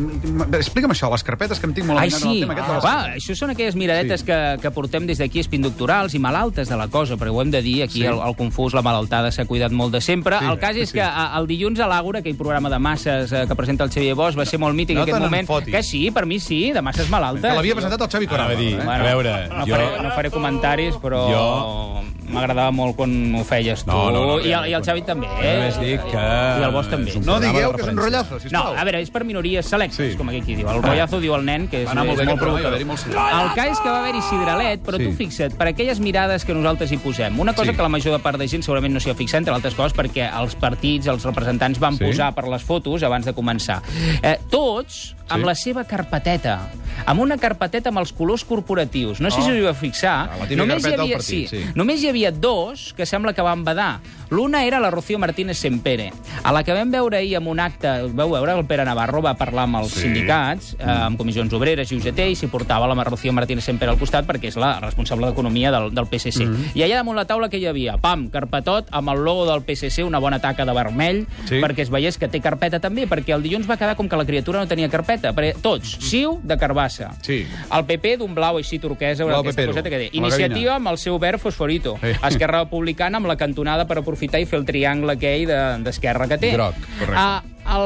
Explica'm 0.59 0.91
això, 0.93 1.11
les 1.11 1.23
carpetes, 1.25 1.59
que 1.61 1.67
em 1.67 1.75
tinc 1.75 1.87
molt 1.87 2.01
Ai, 2.01 2.11
sí. 2.11 2.23
en 2.23 2.31
el 2.31 2.41
tema 2.41 2.53
aquest 2.55 2.69
Va, 2.69 2.81
carpetes. 2.81 3.23
això 3.25 3.35
són 3.37 3.51
aquelles 3.51 3.77
miradetes 3.77 4.21
Sí. 4.21 4.27
que, 4.27 4.59
que 4.63 4.71
portem 4.71 5.07
des 5.07 5.19
d'aquí 5.19 5.41
espindoctorals 5.41 6.15
i 6.15 6.19
malaltes 6.19 6.69
de 6.69 6.77
la 6.77 6.89
cosa, 6.89 7.17
perquè 7.17 7.31
ho 7.35 7.43
hem 7.43 7.51
de 7.51 7.63
dir, 7.63 7.83
aquí 7.83 8.01
Sí. 8.01 8.05
el, 8.07 8.21
confús, 8.37 8.75
la 8.75 8.83
malaltada 8.83 9.31
s'ha 9.33 9.45
cuidat 9.47 9.73
molt 9.73 9.93
de 9.93 10.01
sempre. 10.01 10.39
Sí, 10.39 10.45
el 10.45 10.59
cas 10.59 10.77
és 10.77 10.91
sí. 10.91 10.99
que 10.99 11.05
el 11.05 11.47
dilluns 11.57 11.81
a 11.81 11.89
l'Àgora, 11.91 12.21
aquell 12.23 12.37
programa 12.37 12.71
de 12.71 12.79
masses 12.79 13.33
eh, 13.33 13.45
que 13.49 13.55
presenta 13.59 13.85
el 13.85 13.91
Xavier 13.91 14.15
Bosch, 14.15 14.39
va 14.39 14.45
ser 14.47 14.61
molt 14.63 14.77
mític 14.77 14.97
No 14.97 15.03
aquest 15.07 15.19
moment. 15.25 15.49
fotis. 15.49 15.75
Que 15.75 15.83
sí, 15.83 16.11
per 16.11 16.27
mi 16.27 16.39
sí, 16.41 16.71
de 16.73 16.83
masses 16.83 17.09
malaltes. 17.11 17.49
Que 17.51 17.57
l'havia 17.57 17.75
presentat 17.75 18.01
el 18.07 18.09
Xavi 18.13 18.27
Anava 18.27 18.45
Coral. 18.45 18.57
a 18.57 18.61
dir, 18.61 18.75
eh? 18.75 18.87
a 18.87 19.03
veure, 19.03 19.35
no, 19.49 19.67
jo... 19.67 19.75
faré, 19.75 19.89
no 20.03 20.11
faré 20.15 20.31
comentaris, 20.31 20.95
però 21.03 21.25
Jo- 21.33 22.05
m'agradava 22.37 22.71
molt 22.77 22.97
quan 22.97 23.11
ho 23.35 23.43
feies 23.45 23.83
tu. 23.85 23.91
No, 23.91 24.11
no, 24.15 24.25
no, 24.27 24.39
I, 24.41 24.53
el, 24.53 24.69
I 24.71 24.75
el 24.79 24.85
Xavi 24.87 25.03
també, 25.09 25.27
eh? 25.41 25.55
Només 25.57 25.81
dic 25.81 26.05
que... 26.11 26.23
I 26.61 26.65
el 26.67 26.73
Bosch 26.77 26.91
també. 26.93 27.15
No 27.25 27.39
digueu 27.43 27.73
que 27.75 27.83
és 27.83 27.89
un 27.89 27.97
rotllazo, 27.99 28.35
No, 28.37 28.41
sisplau. 28.41 28.75
a 28.77 28.85
veure, 28.85 29.01
és 29.03 29.11
per 29.11 29.25
minories 29.25 29.67
selectes, 29.67 30.13
Sí. 30.13 30.17
com 30.17 30.29
aquí 30.31 30.43
qui 30.43 30.57
diu. 30.61 30.69
El 30.71 30.83
rotllazo 30.83 31.21
diu 31.21 31.35
el 31.35 31.45
nen, 31.45 31.67
que 31.69 31.83
és, 31.83 31.89
Va 31.89 31.95
molt 32.05 32.23
molt 32.25 32.39
provocador. 32.41 32.79
va 32.87 32.97
sí. 32.97 33.11
El 33.11 33.51
cas 33.57 33.73
és 33.73 33.81
que 33.81 33.89
va 33.91 33.99
haver-hi 34.01 34.23
sideralet, 34.29 34.83
però 34.85 34.99
Sí. 34.99 35.07
tu 35.07 35.13
fixa't, 35.17 35.57
per 35.57 35.69
aquelles 35.69 35.99
mirades 36.01 36.45
que 36.45 36.55
nosaltres 36.55 36.93
hi 36.93 36.99
posem. 36.99 37.39
Una 37.41 37.53
cosa 37.55 37.71
Sí. 37.73 37.77
que 37.77 37.83
la 37.83 37.89
major 37.89 38.21
part 38.21 38.39
de 38.39 38.47
gent 38.49 38.63
segurament 38.63 38.93
no 38.95 39.01
s'hi 39.01 39.11
ha 39.11 39.15
fixat, 39.15 39.39
entre 39.41 39.55
altres 39.55 39.75
coses, 39.75 39.95
perquè 39.97 40.29
els 40.41 40.55
partits, 40.55 41.07
els 41.07 41.25
representants 41.25 41.79
van 41.79 41.97
Sí. 41.97 42.05
posar 42.05 42.35
per 42.35 42.47
les 42.49 42.63
fotos 42.63 43.03
abans 43.03 43.25
de 43.25 43.35
començar. 43.35 43.81
Eh, 44.23 44.39
tots 44.51 45.15
amb 45.29 45.43
Sí. 45.43 45.47
la 45.47 45.55
seva 45.55 45.85
carpeteta, 45.85 46.71
amb 47.05 47.21
una 47.21 47.37
carpeteta 47.37 47.89
amb 47.89 47.99
els 47.99 48.13
colors 48.13 48.45
corporatius. 48.45 49.21
No 49.21 49.31
sé 49.31 49.43
si 49.43 49.51
us 49.51 49.57
hi 49.59 49.61
vau 49.63 49.75
fixar. 49.75 50.31
Ah, 50.33 50.47
només 50.55 50.85
hi 50.85 50.93
havia, 50.95 51.17
partit, 51.17 51.49
sí. 51.49 51.65
Només 51.75 52.03
hi 52.03 52.09
havia 52.09 52.26
dos 52.33 52.93
que 52.97 53.07
sembla 53.07 53.33
que 53.33 53.43
van 53.43 53.65
badar. 53.65 54.01
L'una 54.29 54.65
era 54.65 54.81
la 54.81 54.91
Rocío 54.91 55.19
Martínez 55.21 55.57
Sempere, 55.59 56.13
a 56.43 56.51
la 56.53 56.65
que 56.65 56.73
vam 56.75 56.91
veure 56.91 57.19
ahir 57.19 57.37
en 57.37 57.47
un 57.47 57.61
acte, 57.61 57.87
vau 58.11 58.31
veure, 58.33 58.53
el 58.59 58.65
Pere 58.67 58.85
Navarro 58.85 59.23
va 59.23 59.35
parlar 59.39 59.65
amb 59.65 59.77
els 59.77 59.93
Sí. 59.93 60.01
sindicats, 60.01 60.75
eh, 60.81 60.83
amb 60.85 61.17
comissions 61.17 61.53
obreres 61.53 61.93
i 61.93 61.97
UGT, 61.97 62.19
i 62.31 62.35
s'hi 62.35 62.49
portava 62.49 62.89
la 62.89 63.05
Rocío 63.05 63.33
Martínez 63.33 63.63
Sempere 63.65 63.93
al 63.93 63.99
costat 63.99 64.27
perquè 64.27 64.49
és 64.49 64.57
la 64.57 64.81
responsable 64.81 65.29
d'Economia 65.29 65.71
del, 65.71 65.95
del 65.95 66.07
PSC. 66.07 66.43
I 66.75 66.83
allà 66.83 66.97
damunt 66.97 67.15
la 67.17 67.25
taula 67.25 67.49
que 67.49 67.59
hi 67.59 67.67
havia? 67.67 67.99
Pam, 67.99 68.29
carpetot 68.29 68.89
amb 68.91 69.11
el 69.11 69.23
logo 69.23 69.47
del 69.47 69.63
PSC, 69.63 70.03
una 70.03 70.19
bona 70.19 70.41
taca 70.41 70.65
de 70.65 70.73
vermell, 70.73 71.27
Sí. 71.47 71.61
perquè 71.61 71.83
es 71.83 71.91
veiés 71.91 72.19
que 72.19 72.27
té 72.27 72.41
carpeta 72.41 72.81
també, 72.81 73.07
perquè 73.09 73.33
el 73.33 73.43
dilluns 73.43 73.71
va 73.71 73.77
quedar 73.77 73.95
com 73.95 74.09
que 74.09 74.17
la 74.17 74.25
criatura 74.25 74.59
no 74.59 74.67
tenia 74.67 74.89
carpeta, 74.89 75.33
perquè 75.33 75.55
tots, 75.63 75.99
Siu 76.01 76.41
de 76.43 76.57
Carbassa, 76.59 77.15
Sí. 77.23 77.47
el 77.73 77.85
PP 77.85 78.17
d'un 78.19 78.35
blau 78.35 78.57
així 78.57 78.81
turquesa, 78.81 79.25
Blau 79.25 79.41
aquesta 79.43 79.67
coseta 79.67 79.89
que 79.89 79.99
té. 79.99 80.11
Iniciativa 80.13 80.75
amb 80.75 80.89
el 80.89 80.99
seu 80.99 81.17
verd 81.19 81.39
fosforito. 81.39 81.97
Sí. 82.03 82.09
Esquerra 82.31 82.65
Republicana 82.65 83.19
amb 83.19 83.27
la 83.27 83.37
cantonada 83.37 83.87
per 83.87 83.99
aprofitar 83.99 84.41
i 84.41 84.47
fer 84.47 84.59
el 84.61 84.65
triangle 84.65 85.13
aquell 85.13 85.47
de- 85.47 85.63
d'esquerra 85.85 86.27
que 86.29 86.39
té. 86.39 86.53
Groc, 86.53 86.75
correcte. 86.99 87.17
Ah, 87.17 87.43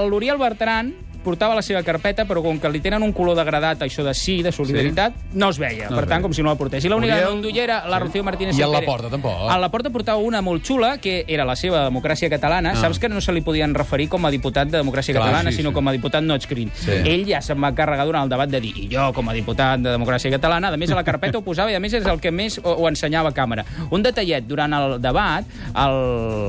L'Oriol 0.07 0.39
Bertran 0.39 0.95
portava 1.25 1.55
la 1.55 1.63
seva 1.63 1.83
carpeta, 1.87 2.25
però 2.29 2.43
com 2.45 2.59
que 2.61 2.71
li 2.73 2.81
tenen 2.83 3.03
un 3.05 3.13
color 3.17 3.37
degradat, 3.39 3.85
això 3.87 4.05
de 4.07 4.15
sí, 4.17 4.41
de 4.43 4.53
solidaritat, 4.53 5.17
no 5.35 5.51
es 5.51 5.59
veia. 5.61 5.89
No 5.91 5.99
per 5.99 6.07
tant, 6.07 6.19
veia. 6.19 6.23
com 6.27 6.35
si 6.37 6.45
no 6.45 6.51
la 6.51 6.59
portés. 6.61 6.85
I 6.85 6.93
l'única 6.93 7.19
que 7.21 7.35
no 7.37 7.55
era 7.61 7.83
la 7.89 7.99
Rocío 8.01 8.25
Martínez 8.25 8.59
I 8.59 8.65
a 8.65 8.69
la 8.71 8.83
porta, 8.87 9.11
tampoc. 9.13 9.49
A 9.51 9.59
la 9.61 9.71
porta 9.71 9.91
portava 9.91 10.19
una 10.25 10.41
molt 10.43 10.65
xula, 10.67 10.97
que 10.99 11.25
era 11.29 11.45
la 11.45 11.57
seva 11.57 11.85
democràcia 11.89 12.31
catalana. 12.33 12.75
Saps 12.79 12.99
que 12.99 13.09
no 13.09 13.21
se 13.21 13.35
li 13.37 13.45
podien 13.47 13.75
referir 13.75 14.09
com 14.09 14.25
a 14.27 14.31
diputat 14.33 14.71
de 14.71 14.79
democràcia 14.79 15.15
Clar, 15.15 15.27
catalana, 15.27 15.51
sí, 15.51 15.61
sinó 15.61 15.71
sí. 15.71 15.79
com 15.79 15.89
a 15.89 15.95
diputat 15.97 16.25
no 16.25 16.35
adscrit. 16.35 16.87
Ell 17.05 17.27
ja 17.29 17.43
se'n 17.45 17.61
va 17.63 17.73
carregar 17.77 18.07
durant 18.09 18.25
el 18.25 18.33
debat 18.33 18.51
de 18.51 18.61
dir, 18.63 18.73
i 18.85 18.89
jo, 18.93 19.11
com 19.17 19.29
a 19.29 19.37
diputat 19.37 19.83
de 19.83 19.93
democràcia 19.93 20.33
catalana, 20.33 20.73
a 20.73 20.81
més 20.81 20.91
a 20.91 20.99
la 20.99 21.05
carpeta 21.05 21.39
ho 21.39 21.45
posava 21.47 21.73
i 21.73 21.79
a 21.79 21.83
més 21.83 21.95
és 22.01 22.07
el 22.07 22.21
que 22.23 22.33
més 22.33 22.59
ho, 22.63 22.77
ho 22.81 22.89
ensenyava 22.89 23.35
a 23.35 23.37
càmera. 23.37 23.67
Un 23.91 24.03
detallet, 24.03 24.47
durant 24.49 24.73
el 24.75 24.99
debat, 25.03 25.47
el, 25.75 26.01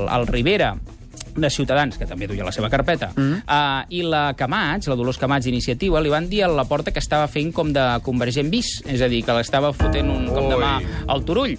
el 0.08 0.26
Rivera 0.30 0.74
de 1.36 1.50
Ciutadans, 1.50 1.96
que 1.98 2.06
també 2.08 2.28
duia 2.30 2.44
la 2.46 2.52
seva 2.54 2.70
carpeta, 2.72 3.12
mm. 3.16 3.42
uh, 3.46 3.84
i 3.92 4.02
la 4.06 4.22
Camats, 4.38 4.88
la 4.90 4.96
Dolors 4.98 5.20
Camats 5.20 5.46
d'Iniciativa, 5.48 6.00
li 6.02 6.12
van 6.12 6.28
dir 6.30 6.42
a 6.46 6.50
la 6.52 6.66
porta 6.68 6.92
que 6.92 7.02
estava 7.02 7.28
fent 7.30 7.52
com 7.54 7.72
de 7.72 7.84
convergent 8.04 8.50
bis, 8.52 8.80
és 8.88 9.02
a 9.02 9.08
dir, 9.12 9.22
que 9.26 9.36
l'estava 9.36 9.72
fotent 9.76 10.10
un 10.12 10.28
cop 10.32 10.50
de 10.50 10.58
mà 10.60 10.72
al 11.12 11.24
Turull. 11.26 11.56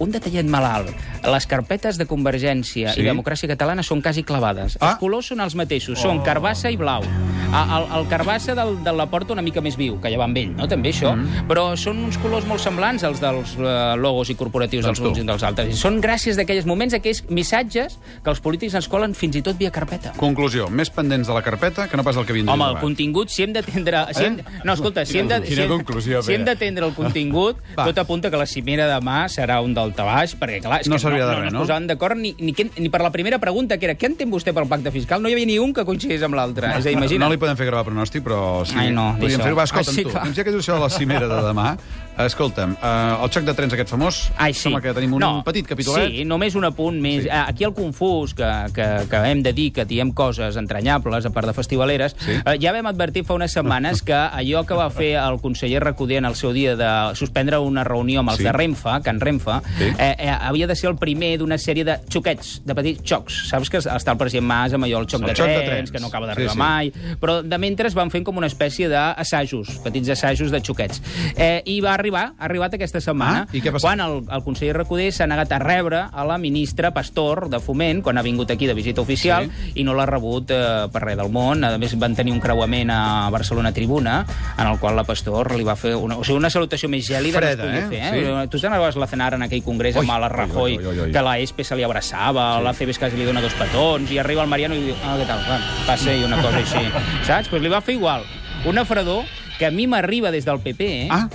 Un 0.00 0.14
detallet 0.14 0.48
malalt. 0.48 0.92
Les 1.26 1.46
carpetes 1.46 1.98
de 2.00 2.06
Convergència 2.08 2.94
Sí. 2.94 3.02
i 3.02 3.04
Democràcia 3.04 3.48
Catalana 3.50 3.82
són 3.86 4.00
quasi 4.02 4.22
clavades. 4.24 4.78
Ah. 4.80 4.92
Els 4.92 5.00
colors 5.02 5.30
són 5.32 5.40
els 5.44 5.54
mateixos, 5.54 5.98
són 6.00 6.22
carbassa 6.24 6.70
i 6.70 6.78
blau. 6.80 7.04
El, 7.50 7.86
el 7.98 8.06
carbassa 8.08 8.54
del, 8.54 8.76
de 8.84 8.92
la 8.94 9.08
porta 9.10 9.34
una 9.34 9.42
mica 9.42 9.60
més 9.60 9.76
viu, 9.76 9.98
que 10.00 10.10
ja 10.12 10.18
va 10.20 10.28
amb 10.28 10.38
ell, 10.38 10.52
no? 10.54 10.68
també 10.70 10.92
això, 10.94 11.12
mm. 11.16 11.46
però 11.50 11.70
són 11.80 11.98
uns 12.06 12.18
colors 12.22 12.46
molt 12.46 12.62
semblants 12.62 13.02
als 13.06 13.20
dels 13.22 13.56
uh, 13.58 13.96
logos 13.98 14.30
i 14.30 14.36
corporatius 14.38 14.86
Doncs 14.86 15.00
dels 15.00 15.10
uns 15.10 15.18
i 15.18 15.26
dels 15.26 15.44
altres. 15.46 15.72
I 15.74 15.78
són 15.78 15.98
gràcies 16.04 16.38
d'aquells 16.38 16.68
moments, 16.70 16.94
aquells 16.94 17.24
missatges 17.28 17.98
que 18.22 18.30
els 18.30 18.42
polítics 18.44 18.76
ens 18.78 18.88
colen 18.90 19.09
fins 19.14 19.36
i 19.36 19.42
tot 19.42 19.56
via 19.58 19.70
carpeta. 19.74 20.12
Conclusió, 20.16 20.68
més 20.70 20.90
pendents 20.90 21.28
de 21.28 21.34
la 21.34 21.42
carpeta 21.42 21.86
que 21.88 21.96
no 21.96 22.04
pas 22.06 22.16
el 22.16 22.26
que 22.26 22.32
vindria. 22.36 22.54
Home, 22.54 22.68
el 22.74 22.78
contingut, 22.82 23.28
si 23.32 23.42
hem 23.44 23.52
d'atendre... 23.52 24.04
Si 24.16 24.24
hem, 24.24 24.38
no, 24.64 24.72
escolta, 24.74 25.04
si 25.06 25.18
hem 25.20 25.28
de, 25.28 25.40
Quina 25.44 25.56
si 25.56 25.62
hem, 25.62 25.70
conclusió, 25.72 26.22
si 26.22 26.34
hem 26.34 26.44
d'atendre 26.44 26.86
el 26.86 26.94
contingut, 26.94 27.58
Va. 27.78 27.86
tot 27.90 27.98
apunta 28.02 28.30
que 28.30 28.36
la 28.40 28.46
cimera 28.46 28.86
demà 28.90 29.24
serà 29.32 29.60
un 29.64 29.74
daltabaix, 29.76 30.34
perquè, 30.40 30.60
clar, 30.64 30.80
és 30.84 30.88
No 30.90 30.98
que 31.00 31.10
de 31.10 31.20
no, 31.20 31.40
res, 31.40 31.52
no, 31.52 31.58
no? 31.58 31.64
es 31.64 31.68
posaven 31.68 31.86
d'acord 31.90 32.16
ni, 32.18 32.34
ni, 32.38 32.54
ni 32.78 32.88
per 32.92 33.00
la 33.02 33.10
primera 33.12 33.38
pregunta, 33.38 33.78
que 33.78 33.86
era 33.90 33.94
què 33.98 34.10
entén 34.10 34.30
vostè 34.30 34.54
pel 34.56 34.68
pacte 34.68 34.90
fiscal? 34.94 35.22
No 35.22 35.28
hi 35.28 35.34
havia 35.38 35.46
ni 35.46 35.58
un 35.58 35.72
que 35.74 35.84
coincidís 35.84 36.22
amb 36.26 36.34
l'altre. 36.38 36.68
És 36.76 36.84
a 36.84 36.88
dir, 36.88 36.96
imagina. 36.98 37.26
No 37.26 37.32
li 37.32 37.40
podem 37.40 37.56
fer 37.58 37.66
gravar 37.70 37.86
pronòstic, 37.90 38.22
però 38.26 38.64
sí. 38.68 38.76
Ai, 38.78 38.90
no, 38.94 39.12
podríem 39.18 39.40
fer-ho. 39.40 39.56
Va, 39.56 39.64
escolta'm, 39.68 39.90
Ah, 39.90 39.96
sí, 39.96 40.04
tu. 40.04 40.10
clar. 40.14 40.26
Ja 40.36 40.44
que 40.44 40.52
dius 40.54 40.64
això 40.64 40.76
de 40.78 40.84
la 40.84 40.90
cimera 40.90 41.26
de 41.30 41.40
demà, 41.46 41.76
escolta'm, 42.20 42.74
uh, 42.76 43.24
el 43.24 43.30
xoc 43.32 43.44
de 43.46 43.54
trens 43.56 43.72
aquest 43.74 43.88
famós, 43.92 44.20
Ai, 44.36 44.52
sí. 44.52 44.66
sembla 44.66 44.80
que 44.84 44.92
tenim 44.96 45.14
un 45.16 45.22
no, 45.24 45.30
petit 45.46 45.66
capitolet. 45.66 46.10
Sí, 46.10 46.24
només 46.28 46.54
un 46.58 46.66
apunt 46.68 46.98
més. 47.00 47.22
Sí. 47.24 47.28
Sí. 47.30 47.36
Aquí 47.40 47.64
el 47.64 47.72
confús, 47.74 48.34
que, 48.34 48.48
que, 48.74 48.86
que 49.08 49.16
hem 49.30 49.42
de 49.42 49.52
dir 49.52 49.72
que 49.72 49.84
diem 49.84 50.12
coses 50.12 50.56
entranyables, 50.56 51.24
a 51.26 51.30
part 51.30 51.46
de 51.46 51.52
festivaleres, 51.54 52.16
Sí. 52.18 52.32
eh, 52.32 52.58
ja 52.60 52.72
vam 52.72 52.86
advertir 52.86 53.24
fa 53.24 53.34
unes 53.34 53.52
setmanes 53.52 54.02
que 54.02 54.14
allò 54.14 54.64
que 54.66 54.74
va 54.74 54.90
fer 54.90 55.14
el 55.16 55.40
conseller 55.40 55.80
Recoder 55.82 56.18
en 56.18 56.24
el 56.26 56.34
seu 56.34 56.52
dia 56.52 56.76
de 56.76 57.14
suspendre 57.14 57.58
una 57.58 57.84
reunió 57.84 58.20
amb 58.20 58.30
els 58.30 58.38
Sí. 58.38 58.44
de 58.44 58.52
Renfe, 58.52 59.00
Can 59.04 59.20
Renfe, 59.20 59.60
Sí. 59.78 59.84
eh, 59.98 60.16
eh, 60.18 60.28
havia 60.30 60.66
de 60.66 60.74
ser 60.76 60.90
el 60.90 60.96
primer 60.96 61.38
d'una 61.38 61.56
sèrie 61.56 61.84
de 61.84 61.98
xoquets, 62.08 62.62
de 62.64 62.74
petits 62.74 63.02
xocs. 63.02 63.48
Saps 63.48 63.70
que 63.70 63.78
està 63.78 64.12
el 64.12 64.18
president 64.18 64.46
Mas 64.46 64.72
amb 64.72 64.84
allò, 64.84 64.98
el 65.00 65.06
xoc, 65.08 65.20
El 65.22 65.28
de, 65.28 65.34
xoc 65.36 65.46
de 65.46 65.54
trens, 65.54 65.66
trens. 65.68 65.90
que 65.92 66.00
no 66.00 66.06
acaba 66.08 66.26
Sí, 66.26 66.28
d'arribar 66.30 66.52
sí. 66.52 66.58
mai, 66.58 66.92
però 67.20 67.42
de 67.42 67.58
mentre 67.58 67.88
van 67.90 68.10
fent 68.10 68.24
com 68.24 68.36
una 68.36 68.46
espècie 68.46 68.88
d'assajos, 68.88 69.78
petits 69.84 70.08
assajos 70.10 70.50
de 70.50 70.60
xoquets. 70.60 71.00
Eh, 71.36 71.62
I 71.66 71.80
va 71.80 71.94
arribar, 71.94 72.32
ha 72.38 72.44
arribat 72.44 72.74
aquesta 72.74 73.00
setmana, 73.00 73.42
Ah, 73.42 73.46
i 73.52 73.60
què 73.62 73.70
quan 73.80 74.00
el, 74.00 74.24
el 74.28 74.42
conseller 74.42 74.74
Recoder 74.74 75.12
s'ha 75.12 75.26
negat 75.26 75.52
a 75.52 75.58
rebre 75.58 76.00
a 76.12 76.24
la 76.24 76.36
ministra 76.38 76.90
Pastor 76.92 77.48
de 77.48 77.60
Foment, 77.60 78.02
quan 78.02 78.18
ha 78.18 78.22
vingut 78.22 78.50
aquí 78.50 78.66
de 78.66 78.74
visita 78.74 78.89
oficial, 78.98 79.46
Sí. 79.50 79.72
i 79.76 79.84
no 79.84 79.94
l'ha 79.94 80.06
rebut 80.06 80.50
eh, 80.50 80.88
per 80.92 81.02
res 81.04 81.16
del 81.16 81.30
món. 81.30 81.62
A 81.64 81.76
més, 81.78 81.96
van 81.98 82.14
tenir 82.16 82.32
un 82.32 82.40
creuament 82.40 82.90
a 82.90 83.28
Barcelona 83.30 83.72
Tribuna, 83.72 84.24
en 84.58 84.66
el 84.66 84.78
qual 84.78 84.96
la 84.96 85.04
Pastor 85.04 85.54
li 85.54 85.64
va 85.64 85.76
fer 85.76 85.94
una, 85.94 86.16
o 86.16 86.24
sigui, 86.24 86.38
una 86.38 86.50
salutació 86.50 86.88
més 86.88 87.06
gèlida 87.06 87.38
Freda, 87.38 87.64
no 87.64 87.70
es 87.78 87.84
podia 87.84 88.08
eh? 88.08 88.10
fer. 88.10 88.24
Eh? 88.24 88.48
Tu 88.50 88.58
te'n 88.58 88.72
recordes 88.72 88.96
la 88.96 89.06
cenar 89.06 89.34
en 89.34 89.42
aquell 89.42 89.62
congrés 89.62 89.96
amb 89.96 90.08
la 90.10 90.28
Rajoy, 90.28 90.78
oi, 90.78 90.86
oi, 90.86 90.98
oi. 91.06 91.12
que 91.12 91.22
la 91.22 91.38
ESPE 91.38 91.64
se 91.64 91.76
li 91.76 91.84
abraçava, 91.84 92.58
sí. 92.58 92.64
la 92.64 92.72
CBS 92.74 92.98
quasi 92.98 93.16
li 93.16 93.24
dona 93.24 93.40
dos 93.40 93.54
petons, 93.54 94.10
i 94.10 94.18
arriba 94.18 94.42
el 94.42 94.48
Mariano 94.48 94.74
i 94.74 94.80
diu, 94.88 94.96
ah, 95.04 95.16
què 95.20 95.26
tal, 95.28 95.38
va, 95.48 95.60
passa, 95.86 96.12
i 96.12 96.24
una 96.24 96.40
cosa 96.42 96.58
així. 96.58 96.84
Saps? 97.28 97.48
Pues 97.48 97.62
li 97.62 97.68
va 97.68 97.80
fer 97.80 97.94
igual. 97.94 98.24
Una 98.66 98.84
fredor 98.84 99.24
que 99.58 99.66
a 99.66 99.70
mi 99.70 99.86
m'arriba 99.86 100.30
des 100.30 100.44
del 100.44 100.58
PP, 100.60 100.80
eh? 101.04 101.08
Ah, 101.10 101.28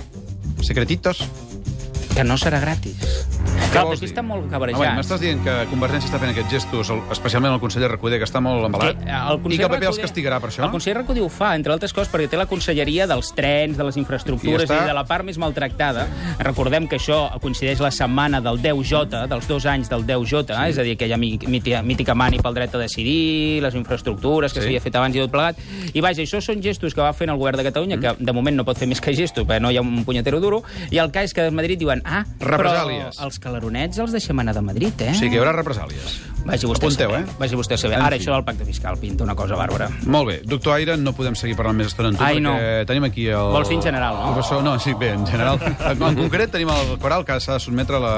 secretitos. 0.62 1.24
que 2.16 2.24
no 2.24 2.38
serà 2.40 2.60
gratis. 2.60 2.96
Clar, 3.82 3.98
dir? 3.98 4.08
està 4.08 4.22
molt 4.22 4.44
Ah, 4.46 4.50
cabrejat. 4.50 4.78
bueno, 4.78 5.00
M'estàs 5.00 5.20
dient 5.20 5.42
que 5.44 5.66
Convergència 5.70 6.08
està 6.10 6.18
fent 6.18 6.30
aquests 6.30 6.50
gestos, 6.50 6.90
especialment 7.10 7.52
el 7.54 7.60
conseller 7.60 7.90
Recoder, 7.90 8.18
que 8.18 8.24
està 8.24 8.40
molt 8.40 8.64
embalat, 8.64 8.96
Que, 8.98 9.04
eh, 9.10 9.12
el 9.12 9.52
i 9.52 9.56
que 9.58 9.62
el 9.64 9.70
PP 9.70 9.86
els 9.86 9.96
Recoder- 9.96 10.04
castigarà 10.04 10.40
per 10.40 10.50
això? 10.50 10.64
El 10.64 10.70
conseller 10.70 10.96
Recoder 10.98 11.22
ho 11.22 11.28
fa, 11.28 11.54
entre 11.56 11.72
altres 11.72 11.92
coses, 11.92 12.12
perquè 12.12 12.28
té 12.28 12.36
la 12.36 12.46
conselleria 12.46 13.06
dels 13.06 13.34
trens, 13.34 13.76
de 13.76 13.84
les 13.84 13.96
infraestructures 13.96 14.62
I 14.68 14.72
i, 14.72 14.76
està- 14.76 14.86
de 14.86 14.94
la 14.94 15.04
part 15.04 15.24
més 15.24 15.38
maltractada. 15.38 16.06
Recordem 16.38 16.86
que 16.88 16.96
això 16.96 17.38
coincideix 17.40 17.80
la 17.80 17.90
setmana 17.90 18.40
del 18.40 18.60
10J, 18.60 19.26
dels 19.28 19.46
dos 19.48 19.66
anys 19.66 19.88
del 19.88 20.04
10J, 20.06 20.54
sí. 20.54 20.70
és 20.70 20.78
a 20.78 20.82
dir, 20.82 20.92
aquella 20.94 21.16
mi- 21.16 21.38
mítica, 21.46 21.82
mítica 21.82 22.14
mani 22.14 22.38
pel 22.38 22.54
dret 22.54 22.74
a 22.74 22.78
decidir, 22.78 23.62
les 23.62 23.74
infraestructures 23.74 24.52
que 24.52 24.60
Sí. 24.60 24.66
s'havia 24.66 24.80
fet 24.80 24.94
abans 24.96 25.14
i 25.16 25.18
tot 25.18 25.30
plegat. 25.30 25.56
I 25.94 26.00
vaja, 26.00 26.22
això 26.22 26.40
són 26.40 26.62
gestos 26.62 26.94
que 26.94 27.00
va 27.00 27.12
fent 27.12 27.30
el 27.30 27.36
govern 27.36 27.56
de 27.58 27.64
Catalunya, 27.64 27.96
mm. 27.96 28.00
que 28.00 28.24
de 28.24 28.32
moment 28.32 28.56
no 28.56 28.64
pot 28.64 28.76
fer 28.78 28.86
més 28.88 29.00
que 29.00 29.14
gestos, 29.14 29.44
perquè 29.46 29.60
no 29.60 29.70
hi 29.70 29.76
ha 29.76 29.80
un 29.80 30.04
punyetero 30.04 30.40
duro, 30.40 30.62
i 30.90 30.98
el 30.98 31.10
cas 31.10 31.24
és 31.24 31.34
que 31.34 31.42
a 31.46 31.50
Madrid 31.50 31.78
diuen, 31.78 32.02
ah, 32.04 32.24
Represàlies. 32.40 33.16
però 33.18 33.24
els 33.24 33.38
calaronets 33.66 33.98
els 33.98 34.12
deixem 34.14 34.38
anar 34.38 34.54
de 34.54 34.62
Madrid, 34.62 35.00
eh? 35.02 35.10
O 35.10 35.14
sigui 35.18 35.30
que 35.32 35.36
hi 35.36 35.40
haurà 35.42 35.52
represàlies. 35.56 36.16
Vagi 36.46 36.66
vostè 36.70 36.84
Apunteu, 36.86 37.10
a 37.10 37.18
saber. 37.18 37.28
eh? 37.28 37.36
Vagi 37.40 37.56
vostè 37.58 37.74
a 37.74 37.78
saber. 37.80 37.96
En 37.98 38.04
Ara, 38.06 38.16
fi. 38.16 38.22
això 38.22 38.32
del 38.36 38.44
pacte 38.46 38.64
fiscal 38.64 38.96
pinta 38.98 39.24
una 39.24 39.34
cosa 39.34 39.56
bàrbara. 39.58 39.88
Molt 40.06 40.28
bé. 40.28 40.36
Doctor 40.46 40.76
Aire, 40.76 40.96
no 40.96 41.12
podem 41.12 41.34
seguir 41.34 41.56
parlant 41.58 41.76
més 41.76 41.88
estona 41.90 42.12
amb 42.12 42.18
tu, 42.18 42.24
Ai, 42.24 42.36
perquè 42.38 42.42
no. 42.46 42.86
tenim 42.86 43.04
aquí 43.08 43.26
el... 43.26 43.50
Vols 43.56 43.68
dir 43.68 43.76
en 43.80 43.82
general, 43.82 44.14
no? 44.20 44.32
Professor, 44.34 44.62
no, 44.62 44.78
sí, 44.78 44.94
bé, 44.94 45.10
en 45.16 45.26
general. 45.26 45.58
En, 45.64 46.02
en 46.12 46.14
concret 46.22 46.52
tenim 46.54 46.70
el 46.70 46.98
coral 47.02 47.24
que 47.26 47.40
s'ha 47.40 47.58
de 47.58 47.60
sotmetre 47.66 47.98
la, 47.98 48.14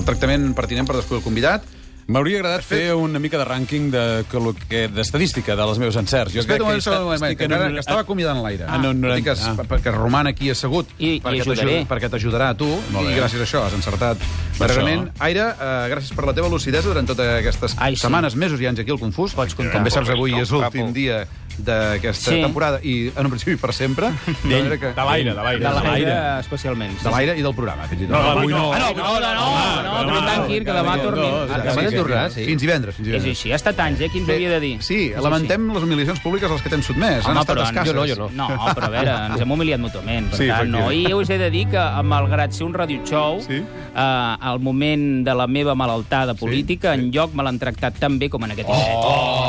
el 0.00 0.04
tractament 0.08 0.50
pertinent 0.58 0.86
per 0.90 0.96
descobrir 0.98 1.22
el 1.22 1.24
convidat. 1.28 1.62
M'hauria 2.08 2.38
agradat 2.38 2.62
fer 2.64 2.94
una 2.96 3.20
mica 3.20 3.36
de 3.36 3.44
rànquing 3.44 3.90
de 3.92 4.02
que 4.30 4.40
lo 4.40 4.54
que- 4.56 4.86
d'estadística 4.88 5.54
de 5.54 5.64
les 5.68 5.76
meves 5.78 5.94
encerts. 6.00 6.32
Jo 6.32 6.40
Espera 6.40 6.64
un 6.64 6.70
moment, 6.70 6.80
he 6.86 6.90
un 6.90 7.04
moment, 7.04 7.36
que, 7.36 7.44
encara, 7.44 7.68
que 7.70 7.80
estava 7.80 8.00
acomiadant 8.00 8.40
l'aire. 8.42 8.64
Ah, 8.66 8.78
no, 8.78 8.94
no, 8.94 9.12
que, 9.22 9.28
ah. 9.30 9.52
perquè 9.68 9.92
roman 9.92 10.26
aquí 10.26 10.48
assegut 10.48 10.88
I- 10.98 11.16
i 11.16 11.20
perquè 11.20 12.08
t'ajudarà 12.08 12.48
a 12.48 12.54
tu 12.56 12.64
Molt 12.64 13.04
i 13.04 13.12
bé. 13.12 13.20
gràcies 13.20 13.40
a 13.40 13.44
això 13.44 13.62
has 13.66 13.74
encertat 13.74 14.16
darrerament. 14.58 15.10
Aire, 15.18 15.50
eh, 15.60 15.88
gràcies 15.92 16.14
per 16.16 16.24
la 16.24 16.32
teva 16.32 16.48
lucidesa 16.48 16.88
durant 16.88 17.06
totes 17.06 17.28
aquestes 17.40 17.74
Ai, 17.76 17.94
sí. 17.94 18.00
setmanes, 18.00 18.34
mesos 18.36 18.58
i 18.58 18.66
anys 18.66 18.80
aquí 18.80 18.90
al 18.90 18.98
Confús. 18.98 19.34
Pots 19.34 19.54
comptar. 19.54 19.74
Com 19.74 19.84
bé 19.84 19.90
saps, 19.90 20.08
avui 20.08 20.32
és 20.40 20.50
l'últim 20.50 20.94
dia 20.94 21.26
d'aquesta 21.58 22.30
Sí. 22.32 22.40
temporada 22.42 22.78
i, 22.82 23.08
en 23.14 23.24
un 23.26 23.30
principi, 23.30 23.56
per 23.56 23.72
sempre. 23.74 24.10
Que... 24.78 24.92
De 24.94 25.04
l'aire, 25.04 25.32
de 25.34 25.42
l'aire. 25.42 25.60
De 25.64 25.82
l'aire, 25.82 26.16
especialment. 26.40 26.92
De 27.02 27.10
l'aire 27.10 27.34
i 27.38 27.42
del 27.42 27.54
programa, 27.54 27.86
fins 27.88 28.02
i 28.02 28.06
tot. 28.06 28.14
No, 28.14 28.30
avui 28.38 28.52
no. 28.52 28.72
Ah, 28.72 28.78
no, 28.78 28.90
no, 28.94 29.20
no, 29.20 29.32
no, 29.82 30.04
no, 30.04 30.20
no, 30.20 30.26
tanqui, 30.26 30.60
que 30.64 30.72
demà 30.76 30.96
torni. 31.02 31.26
Ah, 31.26 31.58
Demà 31.58 31.72
sí, 31.74 31.88
sí, 31.88 31.96
sí. 31.96 32.34
sí. 32.34 32.44
Fins 32.48 32.60
divendres, 32.62 32.94
fins 32.94 33.06
És 33.08 33.12
divendres. 33.12 33.38
així, 33.38 33.52
ha 33.52 33.56
estat 33.58 33.80
anys, 33.84 34.00
eh? 34.04 34.08
Qui 34.12 34.20
ens 34.22 34.28
havia 34.30 34.50
de 34.54 34.60
dir? 34.60 34.72
Sí, 34.84 34.98
És 35.14 35.22
lamentem 35.24 35.66
les 35.74 35.82
humiliacions 35.82 36.20
públiques 36.20 36.50
als 36.50 36.62
que 36.62 36.70
t'hem 36.70 36.82
sotmès. 36.82 37.26
Han 37.26 37.38
estat 37.42 37.58
escasses. 37.64 37.92
jo 37.92 37.96
no, 37.98 38.06
jo 38.06 38.16
no. 38.16 38.28
No, 38.48 38.48
però 38.76 38.86
a 38.86 38.92
veure, 38.94 39.16
ens 39.32 39.40
hem 39.42 39.50
humiliat 39.56 39.80
mútuament. 39.80 40.28
Per 40.30 40.38
Sí, 40.38 40.46
tant, 40.48 40.70
no. 40.70 40.90
I 40.92 41.12
us 41.14 41.30
he 41.30 41.38
de 41.38 41.50
dir 41.50 41.66
que, 41.68 41.84
malgrat 42.04 42.52
ser 42.52 42.64
un 42.66 42.74
radio 42.74 43.00
show, 43.04 43.40
Sí. 43.42 43.58
eh, 43.58 44.00
al 44.50 44.60
moment 44.60 45.24
de 45.26 45.34
la 45.34 45.46
meva 45.46 45.74
malaltada 45.74 46.34
política, 46.34 46.94
en 46.94 47.10
lloc 47.10 47.34
me 47.34 47.42
l'han 47.42 47.58
tractat 47.58 47.98
tan 47.98 48.18
bé 48.18 48.28
com 48.30 48.44
en 48.44 48.52
aquest 48.52 48.68
indret. 48.68 48.94
Oh, 48.94 49.47